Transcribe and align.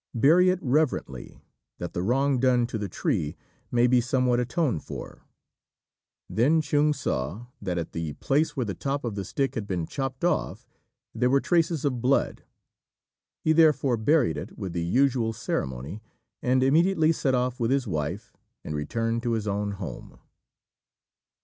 Bury 0.15 0.49
it 0.49 0.57
reverently, 0.63 1.37
that 1.77 1.93
the 1.93 2.01
wrong 2.01 2.39
done 2.39 2.65
to 2.65 2.79
the 2.79 2.89
tree 2.89 3.35
may 3.69 3.85
be 3.85 4.01
somewhat 4.01 4.39
atoned 4.39 4.83
for." 4.83 5.27
Then 6.27 6.59
Chung 6.59 6.91
saw 6.91 7.45
that 7.61 7.77
at 7.77 7.91
the 7.91 8.13
place 8.13 8.57
where 8.57 8.65
the 8.65 8.73
top 8.73 9.05
of 9.05 9.13
the 9.13 9.23
stick 9.23 9.53
had 9.53 9.67
been 9.67 9.85
chopped 9.85 10.23
off 10.23 10.65
there 11.13 11.29
were 11.29 11.39
traces 11.39 11.85
of 11.85 12.01
blood; 12.01 12.43
he 13.43 13.53
therefore 13.53 13.95
buried 13.95 14.37
it 14.37 14.57
with 14.57 14.73
the 14.73 14.81
usual 14.83 15.33
ceremony, 15.33 16.01
and 16.41 16.63
immediately 16.63 17.11
set 17.11 17.35
off 17.35 17.59
with 17.59 17.69
his 17.69 17.85
wife, 17.85 18.33
and 18.63 18.73
returned 18.75 19.21
to 19.21 19.33
his 19.33 19.47
own 19.47 19.73
home. 19.73 20.17